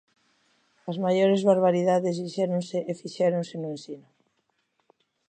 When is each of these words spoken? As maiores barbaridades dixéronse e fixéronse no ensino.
As 0.89 0.97
maiores 1.05 1.41
barbaridades 1.49 2.19
dixéronse 2.21 2.77
e 2.91 2.93
fixéronse 3.01 3.55
no 3.59 3.67
ensino. 3.75 4.07